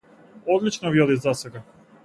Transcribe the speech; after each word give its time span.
Одлично 0.45 0.91
ви 0.91 1.01
оди 1.01 1.15
засега. 1.17 1.63